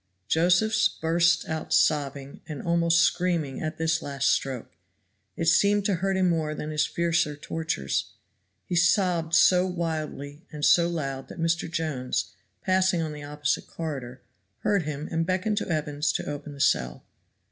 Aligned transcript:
Josephs 0.27 0.89
burst 0.89 1.47
out 1.47 1.71
sobbing 1.75 2.41
and 2.47 2.59
almost 2.63 3.03
screaming 3.03 3.61
at 3.61 3.77
this 3.77 4.01
last 4.01 4.29
stroke; 4.31 4.71
it 5.37 5.45
seemed 5.45 5.85
to 5.85 5.93
hurt 5.97 6.17
him 6.17 6.27
more 6.27 6.55
than 6.55 6.71
his 6.71 6.87
fiercer 6.87 7.35
tortures. 7.35 8.13
He 8.65 8.75
sobbed 8.75 9.35
so 9.35 9.67
wildly 9.67 10.41
and 10.51 10.65
so 10.65 10.87
loud 10.89 11.27
that 11.27 11.39
Mr. 11.39 11.69
Jones, 11.71 12.33
passing 12.63 12.99
on 13.03 13.13
the 13.13 13.21
opposite 13.21 13.67
corridor, 13.67 14.23
heard 14.61 14.85
him 14.85 15.07
and 15.11 15.23
beckoned 15.23 15.57
to 15.57 15.69
Evans 15.69 16.11
to 16.13 16.25
open 16.25 16.53
the 16.55 16.61
cell. 16.61 17.03